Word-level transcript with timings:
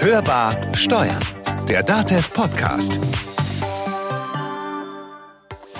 Hörbar 0.00 0.56
Steuern, 0.74 1.18
der 1.68 1.82
DATEV 1.82 2.32
Podcast. 2.32 2.98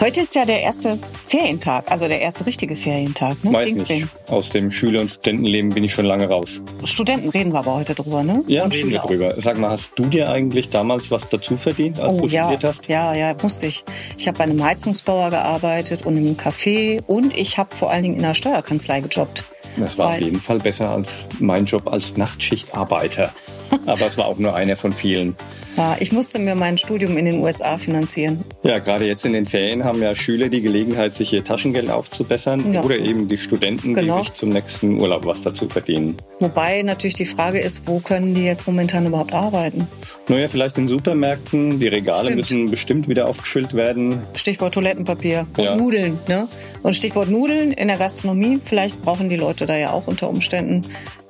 Heute 0.01 0.21
ist 0.21 0.35
ja 0.35 0.45
der 0.45 0.61
erste 0.61 0.99
Ferientag, 1.27 1.91
also 1.91 2.06
der 2.06 2.21
erste 2.21 2.46
richtige 2.46 2.77
Ferientag. 2.77 3.43
Ne? 3.43 3.53
Weiß 3.53 3.88
nicht. 3.88 4.06
Aus 4.29 4.51
dem 4.51 4.71
Schüler- 4.71 5.01
und 5.01 5.11
Studentenleben 5.11 5.71
bin 5.71 5.83
ich 5.83 5.93
schon 5.93 6.04
lange 6.04 6.29
raus. 6.29 6.62
Studenten 6.85 7.30
reden 7.30 7.53
wir 7.53 7.59
aber 7.61 7.75
heute 7.75 7.95
drüber, 7.95 8.22
ne? 8.22 8.45
Ja, 8.47 8.65
und 8.65 8.74
reden 8.74 8.90
wir 8.90 9.01
drüber. 9.01 9.35
Sag 9.38 9.58
mal, 9.58 9.71
hast 9.71 9.92
du 9.97 10.04
dir 10.04 10.31
eigentlich 10.31 10.71
damals 10.71 11.10
was 11.10 11.29
dazu 11.29 11.56
verdient, 11.56 11.99
als 11.99 12.19
oh, 12.19 12.21
du 12.22 12.26
ja. 12.29 12.45
studiert 12.45 12.65
hast? 12.65 12.88
Ja, 12.88 13.15
ja, 13.15 13.35
musste 13.42 13.67
ich. 13.67 13.85
Ich 14.17 14.29
habe 14.29 14.38
bei 14.38 14.45
einem 14.45 14.63
Heizungsbauer 14.63 15.31
gearbeitet 15.31 16.06
und 16.06 16.16
im 16.16 16.37
Café 16.37 17.02
und 17.06 17.37
ich 17.37 17.59
habe 17.59 17.74
vor 17.74 17.91
allen 17.91 18.05
Dingen 18.05 18.16
in 18.19 18.24
einer 18.24 18.34
Steuerkanzlei 18.34 19.01
gejobbt. 19.01 19.45
Das 19.80 19.98
war 19.98 20.09
auf 20.09 20.20
jeden 20.20 20.41
Fall 20.41 20.59
besser 20.59 20.91
als 20.91 21.27
mein 21.38 21.65
Job 21.65 21.87
als 21.87 22.16
Nachtschichtarbeiter. 22.16 23.33
Aber 23.86 24.06
es 24.06 24.18
war 24.18 24.27
auch 24.27 24.38
nur 24.38 24.54
einer 24.54 24.77
von 24.77 24.92
vielen. 24.92 25.36
Ja, 25.76 25.96
ich 26.00 26.10
musste 26.10 26.40
mir 26.40 26.56
mein 26.56 26.76
Studium 26.76 27.16
in 27.16 27.24
den 27.24 27.40
USA 27.40 27.78
finanzieren. 27.78 28.45
Ja, 28.64 28.80
gerade 28.80 29.06
jetzt 29.06 29.24
in 29.24 29.32
den 29.32 29.46
Ferien 29.46 29.84
haben 29.84 30.02
ja 30.02 30.14
Schüler 30.16 30.48
die 30.48 30.60
Gelegenheit, 30.60 31.14
sich 31.14 31.32
ihr 31.32 31.45
Taschengeld 31.45 31.88
aufzubessern 31.88 32.73
ja. 32.73 32.82
oder 32.82 32.96
eben 32.96 33.28
die 33.28 33.38
Studenten, 33.38 33.95
genau. 33.95 34.18
die 34.18 34.24
sich 34.24 34.34
zum 34.34 34.48
nächsten 34.48 35.00
Urlaub 35.00 35.24
was 35.24 35.42
dazu 35.42 35.68
verdienen. 35.68 36.16
Wobei 36.40 36.82
natürlich 36.82 37.14
die 37.14 37.24
Frage 37.24 37.60
ist, 37.60 37.86
wo 37.86 38.00
können 38.00 38.34
die 38.34 38.45
jetzt 38.45 38.66
momentan 38.66 39.06
überhaupt 39.06 39.34
arbeiten? 39.34 39.87
Naja, 40.28 40.48
vielleicht 40.48 40.78
in 40.78 40.88
Supermärkten. 40.88 41.78
Die 41.78 41.87
Regale 41.87 42.24
Stimmt. 42.24 42.37
müssen 42.37 42.70
bestimmt 42.70 43.09
wieder 43.09 43.28
aufgefüllt 43.28 43.74
werden. 43.74 44.20
Stichwort 44.34 44.74
Toilettenpapier 44.74 45.46
und 45.56 45.64
ja. 45.64 45.76
Nudeln. 45.76 46.18
Ne? 46.26 46.48
Und 46.82 46.95
Stichwort 46.95 47.30
Nudeln 47.30 47.70
in 47.70 47.87
der 47.87 47.98
Gastronomie. 47.98 48.59
Vielleicht 48.62 49.00
brauchen 49.02 49.28
die 49.28 49.37
Leute 49.37 49.66
da 49.66 49.76
ja 49.76 49.92
auch 49.92 50.09
unter 50.09 50.28
Umständen 50.28 50.82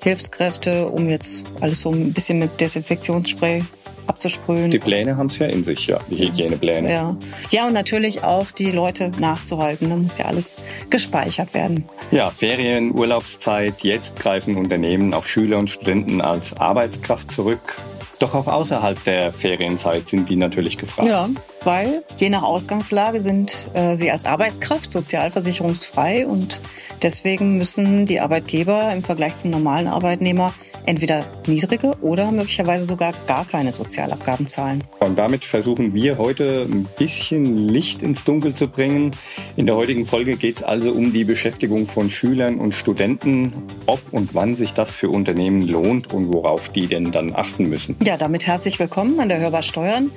Hilfskräfte, 0.08 0.88
um 0.88 1.08
jetzt 1.08 1.44
alles 1.60 1.82
so 1.82 1.90
ein 1.90 2.12
bisschen 2.12 2.38
mit 2.38 2.60
Desinfektionsspray 2.60 3.64
abzusprühen. 4.06 4.70
Die 4.70 4.78
Pläne 4.78 5.16
haben 5.16 5.26
es 5.26 5.38
ja 5.38 5.46
in 5.46 5.62
sich, 5.62 5.86
ja, 5.86 6.00
die 6.10 6.16
Hygienepläne. 6.16 6.90
Ja. 6.90 7.16
ja, 7.50 7.66
und 7.66 7.74
natürlich 7.74 8.24
auch 8.24 8.50
die 8.50 8.70
Leute 8.70 9.10
nachzuhalten. 9.18 9.90
Da 9.90 9.96
muss 9.96 10.16
ja 10.16 10.24
alles 10.24 10.56
gespeichert 10.88 11.52
werden. 11.52 11.84
Ja, 12.10 12.30
Ferien, 12.30 12.98
Urlaubszeit. 12.98 13.82
Jetzt 13.82 14.18
greifen 14.18 14.56
Unternehmen 14.56 15.12
auf 15.12 15.28
Schüler 15.28 15.58
und 15.58 15.68
Studenten 15.68 16.22
als 16.22 16.56
Arbeitskraft 16.56 17.30
zurück. 17.30 17.76
Doch 18.18 18.34
auch 18.34 18.48
außerhalb 18.48 19.02
der 19.04 19.32
Ferienzeit 19.32 20.08
sind 20.08 20.28
die 20.28 20.36
natürlich 20.36 20.76
gefragt. 20.78 21.08
Ja, 21.08 21.28
weil 21.68 22.02
je 22.16 22.30
nach 22.30 22.44
Ausgangslage 22.44 23.20
sind 23.20 23.68
äh, 23.74 23.94
sie 23.94 24.10
als 24.10 24.24
Arbeitskraft 24.24 24.90
sozialversicherungsfrei 24.90 26.26
und 26.26 26.62
deswegen 27.02 27.58
müssen 27.58 28.06
die 28.06 28.20
Arbeitgeber 28.20 28.90
im 28.90 29.04
Vergleich 29.04 29.36
zum 29.36 29.50
normalen 29.50 29.86
Arbeitnehmer 29.86 30.54
entweder 30.86 31.26
niedrige 31.46 31.92
oder 32.00 32.32
möglicherweise 32.32 32.86
sogar 32.86 33.12
gar 33.26 33.44
keine 33.44 33.72
Sozialabgaben 33.72 34.46
zahlen. 34.46 34.82
Und 35.00 35.18
damit 35.18 35.44
versuchen 35.44 35.92
wir 35.92 36.16
heute 36.16 36.66
ein 36.70 36.88
bisschen 36.98 37.68
Licht 37.68 38.02
ins 38.02 38.24
Dunkel 38.24 38.54
zu 38.54 38.68
bringen. 38.68 39.14
In 39.56 39.66
der 39.66 39.76
heutigen 39.76 40.06
Folge 40.06 40.36
geht 40.36 40.56
es 40.56 40.62
also 40.62 40.92
um 40.92 41.12
die 41.12 41.24
Beschäftigung 41.24 41.86
von 41.86 42.08
Schülern 42.08 42.58
und 42.58 42.74
Studenten, 42.74 43.52
ob 43.84 44.00
und 44.12 44.34
wann 44.34 44.54
sich 44.54 44.72
das 44.72 44.92
für 44.94 45.10
Unternehmen 45.10 45.60
lohnt 45.60 46.14
und 46.14 46.32
worauf 46.32 46.70
die 46.70 46.86
denn 46.86 47.12
dann 47.12 47.36
achten 47.36 47.68
müssen. 47.68 47.96
Ja, 48.02 48.16
damit 48.16 48.46
herzlich 48.46 48.78
willkommen 48.78 49.20
an 49.20 49.28
der 49.28 49.40
Hörbar 49.40 49.62
Steuern. 49.62 50.10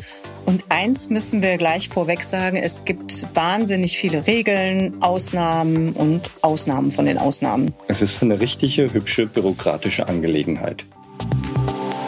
Und 0.46 0.64
eins 0.70 1.10
müssen 1.10 1.41
wir 1.42 1.58
gleich 1.58 1.90
vorweg 1.90 2.24
sagen, 2.24 2.58
es 2.58 2.86
gibt 2.86 3.26
wahnsinnig 3.34 3.98
viele 3.98 4.28
Regeln, 4.28 5.02
Ausnahmen 5.02 5.94
und 5.94 6.30
Ausnahmen 6.42 6.92
von 6.92 7.06
den 7.06 7.18
Ausnahmen. 7.18 7.74
Es 7.88 8.02
ist 8.02 8.22
eine 8.22 8.40
richtige, 8.40 8.94
hübsche, 8.94 9.28
bürokratische 9.28 10.08
Angelegenheit. 10.08 10.86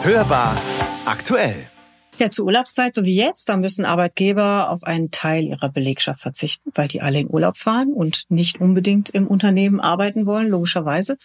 Hörbar 0.02 0.56
aktuell. 1.04 1.66
Ja, 2.18 2.30
zur 2.30 2.46
Urlaubszeit, 2.46 2.94
so 2.94 3.04
wie 3.04 3.16
jetzt, 3.16 3.48
da 3.48 3.56
müssen 3.56 3.84
Arbeitgeber 3.84 4.70
auf 4.70 4.84
einen 4.84 5.10
Teil 5.10 5.42
ihrer 5.44 5.68
Belegschaft 5.68 6.20
verzichten, 6.20 6.70
weil 6.74 6.86
die 6.86 7.00
alle 7.00 7.18
in 7.18 7.28
Urlaub 7.28 7.58
fahren 7.58 7.92
und 7.92 8.26
nicht 8.28 8.60
unbedingt 8.60 9.10
im 9.10 9.26
Unternehmen 9.26 9.80
arbeiten 9.80 10.24
wollen, 10.24 10.48
logischerweise. 10.48 11.16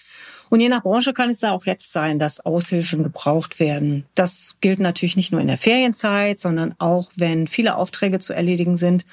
Und 0.49 0.59
je 0.59 0.69
nach 0.69 0.83
Branche 0.83 1.13
kann 1.13 1.29
es 1.29 1.39
da 1.39 1.51
auch 1.51 1.65
jetzt 1.65 1.91
sein, 1.91 2.19
dass 2.19 2.43
Aushilfen 2.45 3.03
gebraucht 3.03 3.59
werden. 3.59 4.05
Das 4.15 4.55
gilt 4.61 4.79
natürlich 4.79 5.15
nicht 5.15 5.31
nur 5.31 5.41
in 5.41 5.47
der 5.47 5.57
Ferienzeit, 5.57 6.39
sondern 6.39 6.73
auch, 6.79 7.11
wenn 7.15 7.47
viele 7.47 7.75
Aufträge 7.75 8.19
zu 8.19 8.33
erledigen 8.33 8.75
sind. 8.75 9.05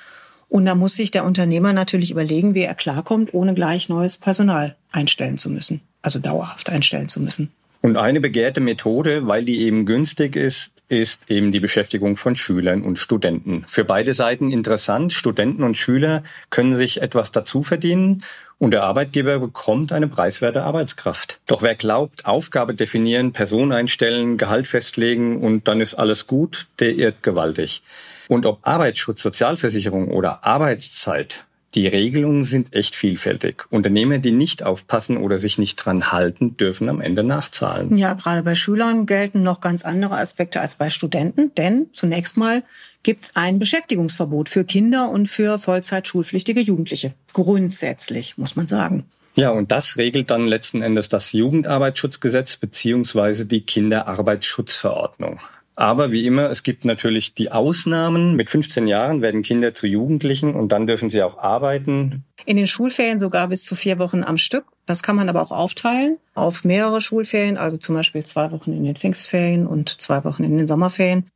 Und 0.48 0.64
da 0.64 0.74
muss 0.74 0.94
sich 0.94 1.10
der 1.10 1.24
Unternehmer 1.24 1.72
natürlich 1.72 2.10
überlegen, 2.10 2.54
wie 2.54 2.62
er 2.62 2.74
klarkommt, 2.74 3.34
ohne 3.34 3.54
gleich 3.54 3.88
neues 3.88 4.16
Personal 4.16 4.76
einstellen 4.92 5.38
zu 5.38 5.50
müssen, 5.50 5.80
also 6.02 6.18
dauerhaft 6.18 6.70
einstellen 6.70 7.08
zu 7.08 7.20
müssen. 7.20 7.52
Und 7.86 7.96
eine 7.96 8.20
begehrte 8.20 8.60
Methode, 8.60 9.28
weil 9.28 9.44
die 9.44 9.60
eben 9.60 9.86
günstig 9.86 10.34
ist, 10.34 10.72
ist 10.88 11.22
eben 11.30 11.52
die 11.52 11.60
Beschäftigung 11.60 12.16
von 12.16 12.34
Schülern 12.34 12.82
und 12.82 12.98
Studenten. 12.98 13.64
Für 13.68 13.84
beide 13.84 14.12
Seiten 14.12 14.50
interessant. 14.50 15.12
Studenten 15.12 15.62
und 15.62 15.76
Schüler 15.76 16.24
können 16.50 16.74
sich 16.74 17.00
etwas 17.00 17.30
dazu 17.30 17.62
verdienen 17.62 18.24
und 18.58 18.72
der 18.72 18.82
Arbeitgeber 18.82 19.38
bekommt 19.38 19.92
eine 19.92 20.08
preiswerte 20.08 20.64
Arbeitskraft. 20.64 21.38
Doch 21.46 21.62
wer 21.62 21.76
glaubt, 21.76 22.26
Aufgabe 22.26 22.74
definieren, 22.74 23.30
Person 23.32 23.70
einstellen, 23.70 24.36
Gehalt 24.36 24.66
festlegen 24.66 25.40
und 25.40 25.68
dann 25.68 25.80
ist 25.80 25.94
alles 25.94 26.26
gut, 26.26 26.66
der 26.80 26.92
irrt 26.96 27.22
gewaltig. 27.22 27.84
Und 28.26 28.46
ob 28.46 28.66
Arbeitsschutz, 28.66 29.22
Sozialversicherung 29.22 30.08
oder 30.08 30.44
Arbeitszeit 30.44 31.46
die 31.76 31.86
Regelungen 31.86 32.42
sind 32.42 32.74
echt 32.74 32.96
vielfältig. 32.96 33.64
Unternehmer, 33.70 34.18
die 34.18 34.32
nicht 34.32 34.62
aufpassen 34.62 35.18
oder 35.18 35.38
sich 35.38 35.58
nicht 35.58 35.76
dran 35.76 36.10
halten, 36.10 36.56
dürfen 36.56 36.88
am 36.88 37.02
Ende 37.02 37.22
nachzahlen. 37.22 37.96
Ja, 37.98 38.14
gerade 38.14 38.42
bei 38.42 38.54
Schülern 38.54 39.04
gelten 39.04 39.42
noch 39.42 39.60
ganz 39.60 39.84
andere 39.84 40.16
Aspekte 40.16 40.60
als 40.60 40.76
bei 40.76 40.88
Studenten, 40.88 41.54
denn 41.54 41.88
zunächst 41.92 42.38
mal 42.38 42.64
gibt 43.02 43.24
es 43.24 43.36
ein 43.36 43.58
Beschäftigungsverbot 43.58 44.48
für 44.48 44.64
Kinder 44.64 45.10
und 45.10 45.28
für 45.28 45.58
Vollzeit 45.58 46.08
schulpflichtige 46.08 46.60
Jugendliche. 46.60 47.12
Grundsätzlich, 47.34 48.38
muss 48.38 48.56
man 48.56 48.66
sagen. 48.66 49.04
Ja, 49.34 49.50
und 49.50 49.70
das 49.70 49.98
regelt 49.98 50.30
dann 50.30 50.48
letzten 50.48 50.80
Endes 50.80 51.10
das 51.10 51.32
Jugendarbeitsschutzgesetz 51.32 52.56
beziehungsweise 52.56 53.44
die 53.44 53.60
Kinderarbeitsschutzverordnung. 53.60 55.40
Aber 55.76 56.10
wie 56.10 56.26
immer, 56.26 56.50
es 56.50 56.62
gibt 56.62 56.86
natürlich 56.86 57.34
die 57.34 57.52
Ausnahmen. 57.52 58.34
Mit 58.34 58.48
15 58.48 58.86
Jahren 58.86 59.20
werden 59.20 59.42
Kinder 59.42 59.74
zu 59.74 59.86
Jugendlichen 59.86 60.54
und 60.54 60.72
dann 60.72 60.86
dürfen 60.86 61.10
sie 61.10 61.22
auch 61.22 61.36
arbeiten. 61.36 62.24
In 62.46 62.56
den 62.56 62.66
Schulferien 62.66 63.18
sogar 63.18 63.48
bis 63.48 63.64
zu 63.64 63.74
vier 63.74 63.98
Wochen 63.98 64.24
am 64.24 64.38
Stück. 64.38 64.64
Das 64.86 65.02
kann 65.02 65.16
man 65.16 65.28
aber 65.28 65.42
auch 65.42 65.50
aufteilen 65.50 66.16
auf 66.34 66.64
mehrere 66.64 67.00
Schulferien, 67.00 67.58
also 67.58 67.76
zum 67.76 67.94
Beispiel 67.94 68.24
zwei 68.24 68.52
Wochen 68.52 68.72
in 68.72 68.84
den 68.84 68.96
Pfingstferien 68.96 69.66
und 69.66 69.88
zwei 70.00 70.24
Wochen 70.24 70.44
in 70.44 70.56
den 70.56 70.66
Sommerferien. 70.66 71.26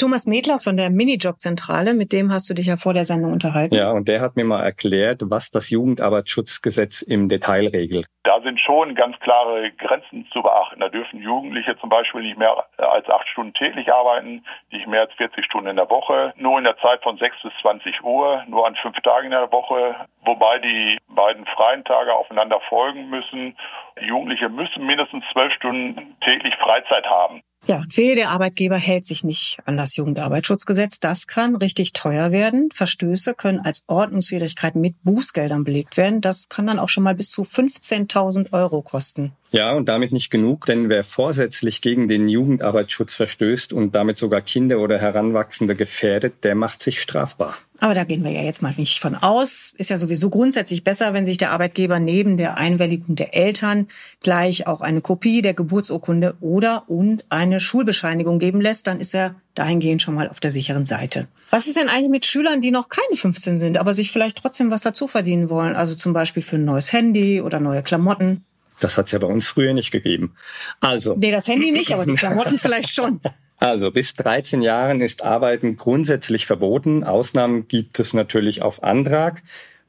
Thomas 0.00 0.24
Medler 0.24 0.60
von 0.60 0.78
der 0.78 0.88
Minijobzentrale, 0.88 1.92
mit 1.92 2.14
dem 2.14 2.32
hast 2.32 2.48
du 2.48 2.54
dich 2.54 2.64
ja 2.64 2.78
vor 2.78 2.94
der 2.94 3.04
Sendung 3.04 3.32
unterhalten. 3.32 3.74
Ja, 3.74 3.90
und 3.90 4.08
der 4.08 4.22
hat 4.22 4.34
mir 4.34 4.44
mal 4.44 4.62
erklärt, 4.62 5.20
was 5.26 5.50
das 5.50 5.68
Jugendarbeitsschutzgesetz 5.68 7.02
im 7.02 7.28
Detail 7.28 7.66
regelt. 7.66 8.06
Da 8.40 8.44
sind 8.44 8.58
schon 8.58 8.94
ganz 8.94 9.20
klare 9.20 9.70
Grenzen 9.72 10.26
zu 10.32 10.40
beachten. 10.40 10.80
Da 10.80 10.88
dürfen 10.88 11.20
Jugendliche 11.20 11.78
zum 11.78 11.90
Beispiel 11.90 12.22
nicht 12.22 12.38
mehr 12.38 12.64
als 12.78 13.06
acht 13.10 13.28
Stunden 13.28 13.52
täglich 13.52 13.92
arbeiten, 13.92 14.46
nicht 14.70 14.86
mehr 14.86 15.02
als 15.02 15.12
40 15.14 15.44
Stunden 15.44 15.68
in 15.68 15.76
der 15.76 15.90
Woche, 15.90 16.32
nur 16.36 16.56
in 16.56 16.64
der 16.64 16.78
Zeit 16.78 17.02
von 17.02 17.18
6 17.18 17.42
bis 17.42 17.52
20 17.60 18.02
Uhr, 18.02 18.42
nur 18.48 18.66
an 18.66 18.76
fünf 18.76 18.98
Tagen 19.02 19.26
in 19.26 19.32
der 19.32 19.52
Woche, 19.52 19.94
wobei 20.24 20.58
die 20.58 20.98
beiden 21.08 21.44
freien 21.44 21.84
Tage 21.84 22.14
aufeinander 22.14 22.60
folgen 22.60 23.10
müssen. 23.10 23.58
Jugendliche 24.00 24.48
müssen 24.48 24.86
mindestens 24.86 25.22
zwölf 25.32 25.52
Stunden 25.52 26.16
täglich 26.22 26.56
Freizeit 26.56 27.06
haben. 27.10 27.42
Ja, 27.66 27.84
wehe, 27.94 28.14
der 28.14 28.30
Arbeitgeber 28.30 28.76
hält 28.76 29.04
sich 29.04 29.22
nicht 29.22 29.58
an 29.66 29.76
das 29.76 29.94
Jugendarbeitsschutzgesetz. 29.96 30.98
Das 30.98 31.26
kann 31.26 31.56
richtig 31.56 31.92
teuer 31.92 32.32
werden. 32.32 32.70
Verstöße 32.72 33.34
können 33.34 33.60
als 33.60 33.84
Ordnungswidrigkeit 33.86 34.74
mit 34.76 34.96
Bußgeldern 35.04 35.64
belegt 35.64 35.96
werden. 35.96 36.20
Das 36.20 36.48
kann 36.48 36.66
dann 36.66 36.78
auch 36.78 36.88
schon 36.88 37.04
mal 37.04 37.14
bis 37.14 37.30
zu 37.30 37.42
15.000 37.42 38.52
Euro 38.52 38.82
kosten. 38.82 39.32
Ja, 39.52 39.72
und 39.72 39.88
damit 39.88 40.12
nicht 40.12 40.30
genug, 40.30 40.66
denn 40.66 40.88
wer 40.88 41.04
vorsätzlich 41.04 41.80
gegen 41.80 42.08
den 42.08 42.28
Jugendarbeitsschutz 42.28 43.14
verstößt 43.14 43.72
und 43.72 43.94
damit 43.94 44.16
sogar 44.16 44.40
Kinder 44.40 44.78
oder 44.78 44.98
Heranwachsende 44.98 45.74
gefährdet, 45.74 46.44
der 46.44 46.54
macht 46.54 46.82
sich 46.82 47.00
strafbar. 47.00 47.56
Aber 47.80 47.94
da 47.94 48.04
gehen 48.04 48.22
wir 48.22 48.30
ja 48.30 48.42
jetzt 48.42 48.60
mal 48.60 48.74
nicht 48.76 49.00
von 49.00 49.14
aus. 49.14 49.72
Ist 49.78 49.88
ja 49.88 49.96
sowieso 49.96 50.28
grundsätzlich 50.28 50.84
besser, 50.84 51.14
wenn 51.14 51.24
sich 51.24 51.38
der 51.38 51.50
Arbeitgeber 51.50 51.98
neben 51.98 52.36
der 52.36 52.58
Einwilligung 52.58 53.16
der 53.16 53.34
Eltern 53.34 53.88
gleich 54.22 54.66
auch 54.66 54.82
eine 54.82 55.00
Kopie 55.00 55.40
der 55.40 55.54
Geburtsurkunde 55.54 56.36
oder 56.40 56.84
und 56.88 57.24
eine 57.30 57.58
Schulbescheinigung 57.58 58.38
geben 58.38 58.60
lässt. 58.60 58.86
Dann 58.86 59.00
ist 59.00 59.14
er 59.14 59.34
dahingehend 59.54 60.02
schon 60.02 60.14
mal 60.14 60.28
auf 60.28 60.40
der 60.40 60.50
sicheren 60.50 60.84
Seite. 60.84 61.26
Was 61.48 61.66
ist 61.66 61.76
denn 61.76 61.88
eigentlich 61.88 62.10
mit 62.10 62.26
Schülern, 62.26 62.60
die 62.60 62.70
noch 62.70 62.90
keine 62.90 63.16
15 63.16 63.58
sind, 63.58 63.78
aber 63.78 63.94
sich 63.94 64.12
vielleicht 64.12 64.36
trotzdem 64.36 64.70
was 64.70 64.82
dazu 64.82 65.08
verdienen 65.08 65.48
wollen? 65.48 65.74
Also 65.74 65.94
zum 65.94 66.12
Beispiel 66.12 66.42
für 66.42 66.56
ein 66.56 66.66
neues 66.66 66.92
Handy 66.92 67.40
oder 67.40 67.60
neue 67.60 67.82
Klamotten? 67.82 68.44
Das 68.80 68.98
hat's 68.98 69.12
ja 69.12 69.18
bei 69.18 69.26
uns 69.26 69.48
früher 69.48 69.72
nicht 69.72 69.90
gegeben. 69.90 70.34
Also. 70.80 71.16
Nee, 71.16 71.30
das 71.30 71.48
Handy 71.48 71.72
nicht, 71.72 71.92
aber 71.92 72.04
die 72.04 72.14
Klamotten 72.14 72.58
vielleicht 72.58 72.90
schon. 72.90 73.20
Also 73.60 73.90
bis 73.90 74.14
13 74.14 74.62
Jahren 74.62 75.02
ist 75.02 75.22
Arbeiten 75.22 75.76
grundsätzlich 75.76 76.46
verboten. 76.46 77.04
Ausnahmen 77.04 77.68
gibt 77.68 78.00
es 78.00 78.14
natürlich 78.14 78.62
auf 78.62 78.82
Antrag, 78.82 79.42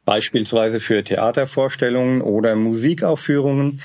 beispielsweise 0.03 0.81
für 0.81 1.05
Theatervorstellungen 1.05 2.21
oder 2.21 2.57
Musikaufführungen. 2.57 3.81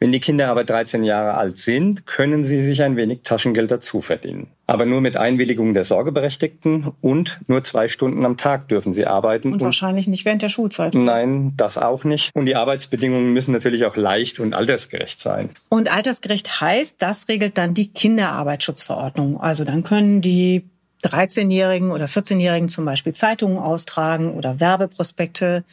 Wenn 0.00 0.12
die 0.12 0.20
Kinder 0.20 0.48
aber 0.48 0.62
13 0.62 1.02
Jahre 1.02 1.34
alt 1.34 1.56
sind, 1.56 2.06
können 2.06 2.44
sie 2.44 2.62
sich 2.62 2.82
ein 2.82 2.96
wenig 2.96 3.20
Taschengeld 3.24 3.70
dazu 3.70 4.00
verdienen. 4.00 4.46
Aber 4.66 4.86
nur 4.86 5.00
mit 5.00 5.16
Einwilligung 5.16 5.74
der 5.74 5.82
Sorgeberechtigten 5.82 6.92
und 7.00 7.40
nur 7.48 7.64
zwei 7.64 7.88
Stunden 7.88 8.24
am 8.24 8.36
Tag 8.36 8.68
dürfen 8.68 8.92
sie 8.92 9.06
arbeiten. 9.06 9.48
Und, 9.48 9.54
und 9.54 9.62
wahrscheinlich 9.62 10.06
nicht 10.06 10.24
während 10.24 10.42
der 10.42 10.50
Schulzeit. 10.50 10.94
Nein, 10.94 11.54
das 11.56 11.78
auch 11.78 12.04
nicht. 12.04 12.30
Und 12.36 12.46
die 12.46 12.54
Arbeitsbedingungen 12.54 13.32
müssen 13.32 13.52
natürlich 13.52 13.86
auch 13.86 13.96
leicht 13.96 14.38
und 14.38 14.54
altersgerecht 14.54 15.20
sein. 15.20 15.50
Und 15.68 15.90
altersgerecht 15.90 16.60
heißt, 16.60 17.02
das 17.02 17.28
regelt 17.28 17.58
dann 17.58 17.74
die 17.74 17.88
Kinderarbeitsschutzverordnung. 17.92 19.40
Also 19.40 19.64
dann 19.64 19.82
können 19.82 20.20
die 20.20 20.64
13-Jährigen 21.02 21.90
oder 21.90 22.06
14-Jährigen 22.06 22.68
zum 22.68 22.84
Beispiel 22.84 23.14
Zeitungen 23.14 23.58
austragen 23.58 24.32
oder 24.32 24.60
Werbeprospekte. 24.60 25.64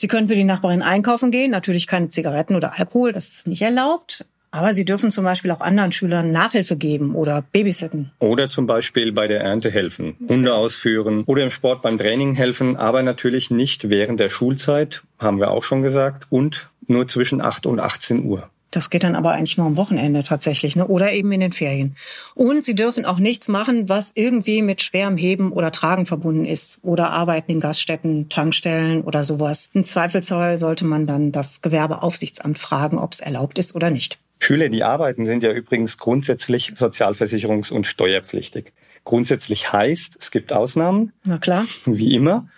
Sie 0.00 0.08
können 0.08 0.28
für 0.28 0.34
die 0.34 0.44
Nachbarin 0.44 0.80
einkaufen 0.80 1.30
gehen, 1.30 1.50
natürlich 1.50 1.86
keine 1.86 2.08
Zigaretten 2.08 2.54
oder 2.54 2.78
Alkohol, 2.78 3.12
das 3.12 3.28
ist 3.28 3.46
nicht 3.46 3.60
erlaubt. 3.60 4.24
Aber 4.50 4.72
Sie 4.72 4.84
dürfen 4.84 5.10
zum 5.10 5.24
Beispiel 5.24 5.50
auch 5.50 5.60
anderen 5.60 5.92
Schülern 5.92 6.32
Nachhilfe 6.32 6.76
geben 6.76 7.14
oder 7.14 7.44
babysitten. 7.52 8.10
Oder 8.18 8.48
zum 8.48 8.66
Beispiel 8.66 9.12
bei 9.12 9.28
der 9.28 9.42
Ernte 9.42 9.70
helfen, 9.70 10.16
Hunde 10.28 10.54
ausführen 10.54 11.22
oder 11.26 11.42
im 11.44 11.50
Sport 11.50 11.82
beim 11.82 11.98
Training 11.98 12.34
helfen, 12.34 12.76
aber 12.76 13.02
natürlich 13.02 13.50
nicht 13.50 13.90
während 13.90 14.18
der 14.18 14.30
Schulzeit, 14.30 15.02
haben 15.18 15.38
wir 15.38 15.50
auch 15.50 15.64
schon 15.64 15.82
gesagt, 15.82 16.26
und 16.30 16.70
nur 16.86 17.06
zwischen 17.06 17.40
8 17.42 17.66
und 17.66 17.78
18 17.78 18.24
Uhr. 18.24 18.48
Das 18.70 18.88
geht 18.90 19.02
dann 19.02 19.16
aber 19.16 19.32
eigentlich 19.32 19.56
nur 19.56 19.66
am 19.66 19.76
Wochenende 19.76 20.22
tatsächlich, 20.22 20.76
ne? 20.76 20.86
Oder 20.86 21.12
eben 21.12 21.32
in 21.32 21.40
den 21.40 21.52
Ferien. 21.52 21.96
Und 22.34 22.64
sie 22.64 22.74
dürfen 22.74 23.04
auch 23.04 23.18
nichts 23.18 23.48
machen, 23.48 23.88
was 23.88 24.12
irgendwie 24.14 24.62
mit 24.62 24.80
schwerem 24.82 25.16
Heben 25.16 25.52
oder 25.52 25.72
Tragen 25.72 26.06
verbunden 26.06 26.44
ist. 26.44 26.78
Oder 26.82 27.10
arbeiten 27.10 27.50
in 27.50 27.60
Gaststätten, 27.60 28.28
Tankstellen 28.28 29.02
oder 29.02 29.24
sowas. 29.24 29.70
Im 29.72 29.84
Zweifelsfall 29.84 30.58
sollte 30.58 30.84
man 30.84 31.06
dann 31.06 31.32
das 31.32 31.62
Gewerbeaufsichtsamt 31.62 32.58
fragen, 32.58 32.98
ob 32.98 33.12
es 33.12 33.20
erlaubt 33.20 33.58
ist 33.58 33.74
oder 33.74 33.90
nicht. 33.90 34.18
Schüler, 34.38 34.68
die 34.68 34.84
arbeiten, 34.84 35.26
sind 35.26 35.42
ja 35.42 35.52
übrigens 35.52 35.98
grundsätzlich 35.98 36.72
sozialversicherungs- 36.74 37.72
und 37.72 37.86
steuerpflichtig. 37.86 38.72
Grundsätzlich 39.04 39.72
heißt, 39.72 40.14
es 40.18 40.30
gibt 40.30 40.52
Ausnahmen. 40.52 41.12
Na 41.24 41.38
klar. 41.38 41.64
Wie 41.84 42.14
immer. 42.14 42.48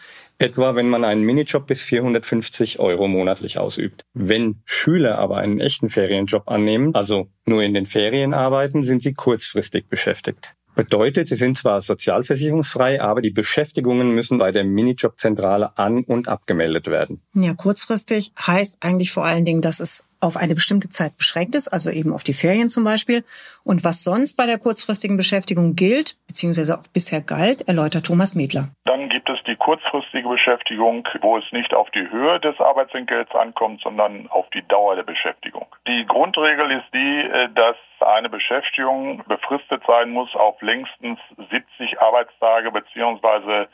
Etwa, 0.43 0.75
wenn 0.75 0.89
man 0.89 1.05
einen 1.05 1.23
Minijob 1.23 1.69
bis 1.69 1.85
450 1.85 2.81
Euro 2.81 3.07
monatlich 3.07 3.59
ausübt. 3.59 4.03
Wenn 4.13 4.61
Schüler 4.65 5.19
aber 5.19 5.37
einen 5.37 5.61
echten 5.61 5.89
Ferienjob 5.89 6.49
annehmen, 6.49 6.97
also 6.97 7.29
nur 7.47 7.63
in 7.63 7.75
den 7.75 7.87
Ferien 7.87 8.35
arbeiten, 8.35 8.83
sind 8.83 9.05
sie 9.05 9.15
kurzfristig 9.15 9.87
beschäftigt. 9.89 10.57
Bedeutet, 10.75 11.29
sie 11.29 11.37
sind 11.37 11.57
zwar 11.57 11.81
sozialversicherungsfrei, 11.81 13.01
aber 13.01 13.21
die 13.21 13.31
Beschäftigungen 13.31 14.17
müssen 14.17 14.39
bei 14.39 14.51
der 14.51 14.65
Minijobzentrale 14.65 15.79
an- 15.79 16.03
und 16.03 16.27
abgemeldet 16.27 16.89
werden. 16.89 17.23
Ja, 17.35 17.55
kurzfristig 17.55 18.33
heißt 18.45 18.79
eigentlich 18.81 19.13
vor 19.13 19.25
allen 19.25 19.45
Dingen, 19.45 19.63
dass 19.63 19.79
es 19.79 20.03
auf 20.23 20.37
eine 20.37 20.55
bestimmte 20.55 20.89
Zeit 20.89 21.17
beschränkt 21.17 21.55
ist, 21.55 21.69
also 21.69 21.91
eben 21.91 22.13
auf 22.13 22.23
die 22.23 22.33
Ferien 22.33 22.69
zum 22.69 22.85
Beispiel. 22.85 23.25
Und 23.65 23.85
was 23.85 24.05
sonst 24.05 24.37
bei 24.37 24.47
der 24.47 24.59
kurzfristigen 24.59 25.17
Beschäftigung 25.17 25.75
gilt, 25.75 26.17
beziehungsweise 26.27 26.79
auch 26.79 26.87
bisher 26.93 27.21
galt, 27.21 27.69
erläutert 27.69 28.07
Thomas 28.07 28.35
Medler. 28.35 28.69
Dann 28.85 29.09
gibt 29.09 29.29
es 29.29 29.39
die 29.47 29.57
kurzfristige 29.57 30.29
Beschäftigung, 30.29 31.07
wo 31.21 31.39
es 31.39 31.45
nicht 31.53 31.75
auf 31.75 31.91
die 31.91 32.09
Höhe 32.11 32.41
des 32.41 32.59
Arbeitsentgelts 32.61 33.35
ankommt, 33.35 33.81
sondern 33.83 34.29
auf 34.29 34.49
die 34.51 34.67
Dauer 34.69 34.97
der 34.97 35.03
Beschäftigung. 35.03 35.67
Die 35.87 36.05
Grundregel 36.07 36.71
ist 36.71 36.87
die, 36.95 37.21
äh, 37.21 37.49
dass 37.55 37.77
eine 38.01 38.29
Beschäftigung 38.29 39.23
befristet 39.29 39.83
sein 39.87 40.11
muss 40.11 40.35
auf 40.35 40.61
längstens 40.61 41.19
70 41.51 42.01
Arbeitstage 42.01 42.71
beziehungsweise 42.71 43.69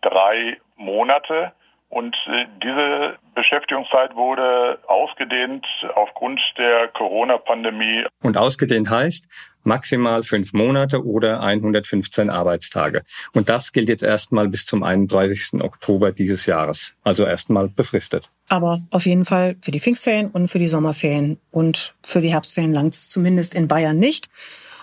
drei 0.00 0.58
Monate. 0.76 1.52
Und 1.90 2.16
äh, 2.26 2.46
diese 2.62 3.18
Beschäftigungszeit 3.34 4.14
wurde 4.14 4.78
ausgedehnt 4.86 5.66
aufgrund 5.94 6.40
der 6.56 6.88
Corona-Pandemie. 6.88 8.06
Und 8.22 8.36
ausgedehnt 8.36 8.88
heißt 8.88 9.26
maximal 9.64 10.22
fünf 10.22 10.52
Monate 10.52 11.04
oder 11.04 11.42
115 11.42 12.30
Arbeitstage. 12.30 13.02
Und 13.34 13.48
das 13.48 13.72
gilt 13.72 13.88
jetzt 13.88 14.02
erstmal 14.02 14.48
bis 14.48 14.66
zum 14.66 14.82
31. 14.82 15.60
Oktober 15.60 16.12
dieses 16.12 16.46
Jahres. 16.46 16.94
Also 17.02 17.26
erstmal 17.26 17.68
befristet. 17.68 18.30
Aber 18.48 18.80
auf 18.90 19.04
jeden 19.04 19.24
Fall 19.24 19.56
für 19.60 19.70
die 19.72 19.80
Pfingstferien 19.80 20.30
und 20.30 20.48
für 20.48 20.58
die 20.58 20.66
Sommerferien 20.66 21.38
und 21.50 21.94
für 22.02 22.20
die 22.20 22.32
Herbstferien 22.32 22.72
langt 22.72 22.94
es 22.94 23.08
zumindest 23.08 23.54
in 23.54 23.68
Bayern 23.68 23.98
nicht. 23.98 24.28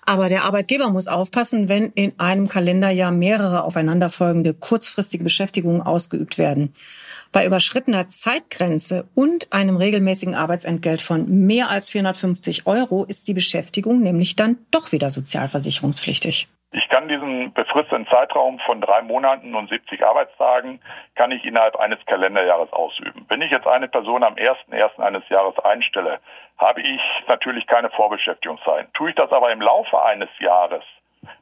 Aber 0.08 0.30
der 0.30 0.46
Arbeitgeber 0.46 0.90
muss 0.90 1.10
aufpassen, 1.10 1.68
wenn 1.68 1.92
in 1.92 2.14
einem 2.18 2.48
Kalenderjahr 2.48 3.12
mehrere 3.12 3.66
aufeinanderfolgende 3.66 4.54
kurzfristige 4.54 5.26
Beschäftigungen 5.26 5.82
ausgeübt 5.82 6.38
werden. 6.38 6.72
Bei 7.34 7.46
überschrittener 7.46 8.08
Zeitgrenze 8.08 9.04
und 9.16 9.52
einem 9.52 9.76
regelmäßigen 9.76 10.34
Arbeitsentgelt 10.34 11.02
von 11.02 11.46
mehr 11.46 11.70
als 11.70 11.90
450 11.90 12.66
Euro 12.68 13.04
ist 13.04 13.28
die 13.28 13.34
Beschäftigung 13.34 14.02
nämlich 14.02 14.38
dann 14.38 14.58
doch 14.72 14.94
wieder 14.94 15.10
sozialversicherungspflichtig. 15.10 16.48
Ich 16.78 16.90
kann 16.90 17.08
diesen 17.08 17.54
befristeten 17.54 18.06
Zeitraum 18.06 18.60
von 18.60 18.82
drei 18.82 19.02
Monaten 19.02 19.56
und 19.56 19.68
70 19.68 20.06
Arbeitstagen 20.06 20.80
kann 21.16 21.32
ich 21.32 21.44
innerhalb 21.44 21.76
eines 21.76 21.98
Kalenderjahres 22.06 22.72
ausüben. 22.72 23.26
Wenn 23.30 23.42
ich 23.42 23.50
jetzt 23.50 23.66
eine 23.66 23.88
Person 23.88 24.24
am 24.24 24.36
1.1. 24.36 25.00
eines 25.00 25.28
Jahres 25.30 25.58
einstelle, 25.58 26.20
habe 26.60 26.82
ich 26.82 27.02
natürlich 27.28 27.66
keine 27.66 27.90
Vorbeschäftigungszeit. 27.90 28.94
Tue 28.94 29.10
ich 29.10 29.16
das 29.16 29.32
aber 29.32 29.52
im 29.52 29.60
Laufe 29.60 30.00
eines 30.04 30.30
Jahres, 30.38 30.84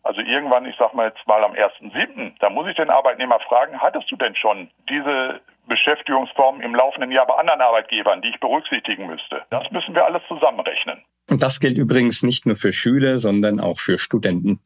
also 0.03 0.21
irgendwann, 0.21 0.65
ich 0.65 0.77
sag 0.77 0.93
mal 0.93 1.07
jetzt 1.09 1.27
mal 1.27 1.43
am 1.43 1.51
1.7., 1.51 2.31
da 2.39 2.49
muss 2.49 2.69
ich 2.69 2.77
den 2.77 2.89
Arbeitnehmer 2.89 3.41
fragen, 3.41 3.81
hattest 3.81 4.09
du 4.09 4.15
denn 4.15 4.37
schon 4.37 4.71
diese 4.87 5.41
Beschäftigungsform 5.67 6.61
im 6.61 6.75
laufenden 6.75 7.11
Jahr 7.11 7.25
bei 7.25 7.35
anderen 7.35 7.61
Arbeitgebern, 7.61 8.21
die 8.21 8.29
ich 8.29 8.39
berücksichtigen 8.39 9.07
müsste? 9.07 9.43
Das 9.49 9.69
müssen 9.71 9.95
wir 9.95 10.05
alles 10.05 10.21
zusammenrechnen. 10.27 11.03
Und 11.29 11.41
das 11.41 11.59
gilt 11.59 11.77
übrigens 11.77 12.21
nicht 12.21 12.45
nur 12.45 12.55
für 12.55 12.71
Schüler, 12.71 13.17
sondern 13.17 13.59
auch 13.59 13.79
für 13.79 13.97
Studenten. 13.97 14.59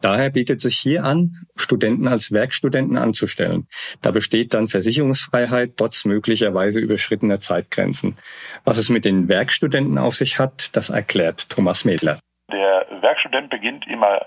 Daher 0.00 0.30
bietet 0.30 0.62
sich 0.62 0.78
hier 0.78 1.04
an, 1.04 1.32
Studenten 1.56 2.08
als 2.08 2.32
Werkstudenten 2.32 2.96
anzustellen. 2.96 3.68
Da 4.00 4.12
besteht 4.12 4.54
dann 4.54 4.66
Versicherungsfreiheit 4.66 5.76
trotz 5.76 6.06
möglicherweise 6.06 6.80
überschrittener 6.80 7.40
Zeitgrenzen. 7.40 8.16
Was 8.64 8.78
es 8.78 8.88
mit 8.88 9.04
den 9.04 9.28
Werkstudenten 9.28 9.98
auf 9.98 10.14
sich 10.14 10.38
hat, 10.38 10.74
das 10.74 10.88
erklärt 10.88 11.50
Thomas 11.50 11.84
Mädler. 11.84 12.18
Der 12.50 12.86
Werkstudent 13.02 13.50
beginnt 13.50 13.86
immer 13.86 14.24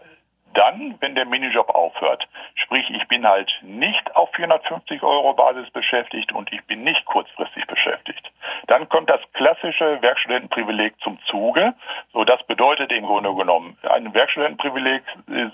dann, 0.54 0.96
wenn 1.00 1.16
der 1.16 1.26
Minijob 1.26 1.70
aufhört. 1.70 2.28
Sprich, 2.56 2.86
ich 2.90 3.08
bin 3.20 3.28
halt 3.28 3.52
nicht 3.64 4.16
auf 4.16 4.30
450 4.34 5.04
Euro 5.04 5.34
Basis 5.34 5.70
beschäftigt 5.72 6.32
und 6.32 6.54
ich 6.54 6.64
bin 6.68 6.84
nicht 6.84 7.04
kurzfristig 7.04 7.68
beschäftigt. 7.68 8.32
Dann 8.68 8.88
kommt 8.88 9.10
das 9.10 9.20
klassische 9.34 10.02
Werkstudentenprivileg 10.02 10.94
zum 11.02 11.20
Zuge. 11.26 11.74
So, 12.14 12.24
das 12.24 12.42
bedeutet 12.44 12.94
im 12.94 13.06
Grunde 13.06 13.36
genommen, 13.36 13.78
ein 13.84 14.14
Werkstudentenprivileg 14.14 15.04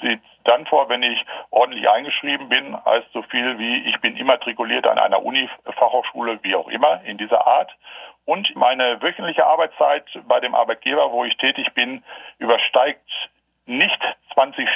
sieht 0.04 0.22
dann 0.44 0.68
vor, 0.68 0.90
wenn 0.90 1.02
ich 1.02 1.26
ordentlich 1.50 1.90
eingeschrieben 1.90 2.50
bin, 2.50 2.78
heißt 2.86 3.08
so 3.14 3.24
viel 3.24 3.58
wie 3.58 3.90
ich 3.90 4.00
bin 4.00 4.16
immatrikuliert 4.16 4.86
an 4.86 5.00
einer 5.00 5.26
Uni, 5.26 5.50
Fachhochschule, 5.66 6.38
wie 6.44 6.54
auch 6.54 6.68
immer, 6.68 7.02
in 7.06 7.18
dieser 7.18 7.48
Art. 7.48 7.76
Und 8.26 8.56
meine 8.56 9.02
wöchentliche 9.02 9.44
Arbeitszeit 9.44 10.06
bei 10.28 10.40
dem 10.40 10.54
Arbeitgeber, 10.54 11.12
wo 11.12 11.26
ich 11.26 11.36
tätig 11.38 11.74
bin, 11.74 12.04
übersteigt 12.38 13.10
nicht 13.66 14.00
20 14.36 14.70
Stunden. 14.70 14.75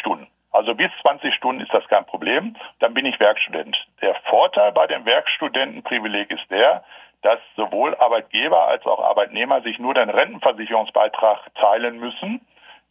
Also 0.69 0.77
bis 0.77 0.91
20 1.01 1.33
Stunden 1.33 1.61
ist 1.63 1.73
das 1.73 1.87
kein 1.87 2.05
Problem. 2.05 2.55
Dann 2.77 2.93
bin 2.93 3.03
ich 3.03 3.19
Werkstudent. 3.19 3.75
Der 4.03 4.13
Vorteil 4.29 4.71
bei 4.71 4.85
dem 4.85 5.03
Werkstudentenprivileg 5.03 6.29
ist 6.29 6.43
der, 6.51 6.83
dass 7.23 7.39
sowohl 7.55 7.95
Arbeitgeber 7.95 8.67
als 8.67 8.85
auch 8.85 8.99
Arbeitnehmer 8.99 9.63
sich 9.63 9.79
nur 9.79 9.95
den 9.95 10.11
Rentenversicherungsbeitrag 10.11 11.39
teilen 11.55 11.99
müssen. 11.99 12.41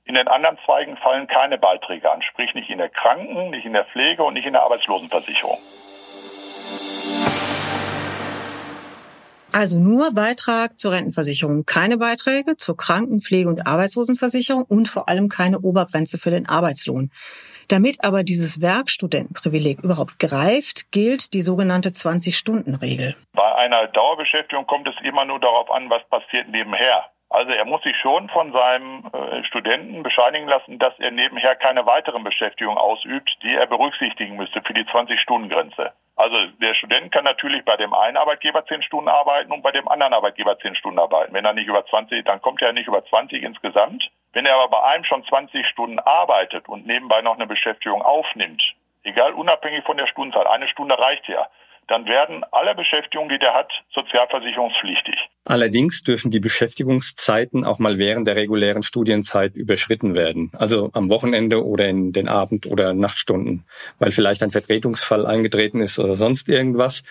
In 0.07 0.17
den 0.17 0.27
anderen 0.27 0.59
Zweigen 0.65 0.97
fallen 0.97 1.29
keine 1.29 1.57
Beiträge 1.57 2.11
an, 2.11 2.21
sprich 2.23 2.53
nicht 2.55 2.69
in 2.69 2.79
der 2.79 2.89
Kranken-, 2.89 3.51
nicht 3.51 3.65
in 3.65 3.75
der 3.75 3.85
Pflege 3.85 4.25
und 4.25 4.35
nicht 4.35 4.47
in 4.47 4.55
der 4.55 4.65
Arbeitslosenversicherung. 4.65 5.59
Also 9.53 9.81
nur 9.81 10.13
Beitrag 10.13 10.79
zur 10.79 10.93
Rentenversicherung, 10.93 11.65
keine 11.65 11.97
Beiträge 11.97 12.57
zur 12.57 12.77
Krankenpflege- 12.77 13.49
und 13.49 13.67
Arbeitslosenversicherung 13.67 14.65
und 14.65 14.89
vor 14.89 15.09
allem 15.09 15.29
keine 15.29 15.61
Obergrenze 15.61 16.19
für 16.19 16.31
den 16.31 16.49
Arbeitslohn. 16.49 17.11
Damit 17.69 18.03
aber 18.03 18.25
dieses 18.25 18.63
Werkstudentenprivileg 18.63 19.81
überhaupt 19.85 20.19
greift, 20.19 20.91
gilt 20.91 21.35
die 21.35 21.43
sogenannte 21.43 21.91
20-Stunden-Regel. 21.91 23.15
Bei 23.35 23.55
einer 23.57 23.87
Dauerbeschäftigung 23.89 24.67
kommt 24.67 24.89
es 24.89 24.95
immer 25.05 25.27
nur 25.27 25.39
darauf 25.39 25.71
an, 25.71 25.91
was 25.91 26.03
passiert 26.09 26.49
nebenher. 26.49 27.05
Also 27.31 27.53
er 27.53 27.67
muss 27.67 27.83
sich 27.83 27.95
schon 27.99 28.31
von 28.31 28.53
seinem 28.53 29.05
äh, 29.13 29.45
Studenten 29.45 30.03
bescheinigen 30.03 30.49
lassen, 30.49 30.79
dass 30.79 30.99
er 30.99 31.11
nebenher 31.11 31.57
keine 31.57 31.85
weiteren 31.85 32.25
Beschäftigungen 32.25 32.79
ausübt, 32.79 33.31
die 33.43 33.55
er 33.55 33.67
berücksichtigen 33.67 34.37
müsste 34.37 34.63
für 34.63 34.73
die 34.73 34.85
20-Stunden-Grenze. 34.85 35.93
Also 36.17 36.37
der 36.61 36.75
Student 36.75 37.13
kann 37.13 37.25
natürlich 37.25 37.65
bei 37.67 37.77
dem 37.77 37.93
einen 37.93 38.17
Arbeitgeber 38.17 38.65
10 38.65 38.83
Stunden 38.83 39.09
arbeiten 39.09 39.53
und 39.53 39.63
bei 39.63 39.73
dem 39.73 39.87
anderen 39.89 40.15
Arbeitgeber 40.15 40.59
10 40.59 40.75
Stunden 40.77 40.99
arbeiten. 40.99 41.35
Wenn 41.35 41.45
er 41.45 41.53
nicht 41.53 41.69
über 41.69 41.85
20, 41.85 42.25
dann 42.25 42.41
kommt 42.41 42.63
er 42.63 42.73
nicht 42.73 42.89
über 42.89 43.05
20 43.05 43.43
insgesamt. 43.43 44.11
Wenn 44.33 44.47
er 44.47 44.57
aber 44.57 44.69
bei 44.69 44.83
einem 44.83 45.05
schon 45.05 45.25
20 45.25 45.67
Stunden 45.67 45.99
arbeitet 45.99 46.69
und 46.69 46.87
nebenbei 46.87 47.23
noch 47.23 47.37
eine 47.37 47.47
Beschäftigung 47.47 48.03
aufnimmt, 48.03 48.63
egal 49.03 49.33
unabhängig 49.33 49.85
von 49.85 49.97
der 49.97 50.07
Stundenzahl, 50.07 50.47
eine 50.47 50.69
Stunde 50.69 50.99
reicht 50.99 51.27
ja, 51.29 51.49
dann 51.89 52.05
werden 52.05 52.45
alle 52.53 52.75
Beschäftigungen, 52.75 53.31
die 53.31 53.39
der 53.39 53.55
hat, 53.55 53.71
sozialversicherungspflichtig. 53.95 55.17
Allerdings 55.47 56.03
dürfen 56.03 56.31
die 56.31 56.39
Beschäftigungszeiten 56.39 57.65
auch 57.65 57.79
mal 57.79 57.97
während 57.97 58.27
der 58.27 58.37
regulären 58.37 58.83
Studienzeit 58.83 59.57
überschritten 59.57 60.15
werden. 60.15 60.53
Also 60.59 60.91
am 60.93 61.09
Wochenende 61.09 61.65
oder 61.65 61.89
in 61.89 62.13
den 62.13 62.29
Abend- 62.29 62.67
oder 62.67 62.93
Nachtstunden, 62.93 63.65
weil 63.99 64.13
vielleicht 64.13 64.43
ein 64.43 64.51
Vertretungsfall 64.51 65.25
eingetreten 65.25 65.81
ist 65.81 65.99
oder 65.99 66.15
sonst 66.15 66.49
irgendwas. 66.49 67.03